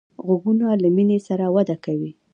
[0.25, 2.11] غوږونه له مینې سره وده کوي